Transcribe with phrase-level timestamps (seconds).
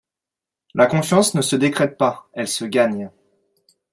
[0.73, 3.11] La confiance ne se décrète pas, elle se gagne.